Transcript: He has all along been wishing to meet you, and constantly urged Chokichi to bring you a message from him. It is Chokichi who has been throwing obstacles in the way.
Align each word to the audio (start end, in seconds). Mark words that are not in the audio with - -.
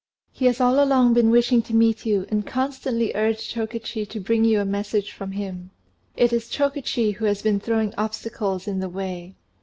He 0.31 0.45
has 0.47 0.59
all 0.59 0.83
along 0.83 1.13
been 1.13 1.29
wishing 1.29 1.61
to 1.61 1.75
meet 1.75 2.07
you, 2.07 2.25
and 2.31 2.43
constantly 2.43 3.11
urged 3.13 3.51
Chokichi 3.53 4.03
to 4.09 4.19
bring 4.19 4.43
you 4.43 4.59
a 4.59 4.65
message 4.65 5.11
from 5.11 5.33
him. 5.33 5.69
It 6.17 6.33
is 6.33 6.49
Chokichi 6.49 7.11
who 7.13 7.25
has 7.25 7.43
been 7.43 7.59
throwing 7.59 7.93
obstacles 7.99 8.67
in 8.67 8.79
the 8.79 8.89
way. 8.89 9.35